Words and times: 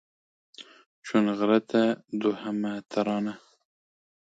چونغرته 1.05 1.81
دوهمه 2.21 2.73
ترانه 2.91 3.33